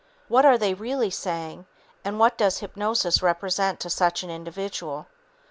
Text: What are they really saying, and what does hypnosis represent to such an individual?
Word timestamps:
What 0.29 0.45
are 0.47 0.57
they 0.57 0.73
really 0.73 1.11
saying, 1.11 1.67
and 2.03 2.17
what 2.17 2.35
does 2.35 2.57
hypnosis 2.57 3.21
represent 3.21 3.79
to 3.81 3.89
such 3.91 4.23
an 4.23 4.31
individual? 4.31 5.05